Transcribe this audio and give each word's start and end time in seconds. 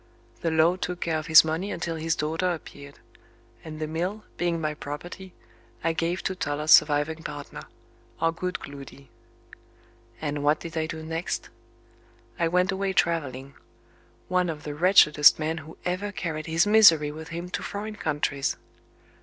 The 0.39 0.49
law 0.49 0.77
took 0.77 1.01
care 1.01 1.19
of 1.19 1.27
his 1.27 1.45
money 1.45 1.69
until 1.71 1.95
his 1.95 2.15
daughter 2.15 2.51
appeared; 2.51 2.97
and 3.63 3.79
the 3.79 3.85
mill, 3.85 4.23
being 4.35 4.59
my 4.59 4.73
property, 4.73 5.31
I 5.83 5.93
gave 5.93 6.23
to 6.23 6.33
Toller's 6.33 6.71
surviving 6.71 7.21
partner 7.21 7.65
our 8.19 8.31
good 8.31 8.59
Gloody. 8.59 9.11
And 10.19 10.41
what 10.43 10.59
did 10.59 10.75
I 10.75 10.87
do 10.87 11.03
next? 11.03 11.49
I 12.39 12.47
went 12.47 12.71
away 12.71 12.93
travelling; 12.93 13.53
one 14.27 14.49
of 14.49 14.63
the 14.63 14.73
wretchedest 14.73 15.37
men 15.37 15.59
who 15.59 15.77
ever 15.85 16.11
carried 16.11 16.47
his 16.47 16.65
misery 16.65 17.11
with 17.11 17.27
him 17.27 17.49
to 17.51 17.61
foreign 17.61 17.95
countries. 17.95 18.57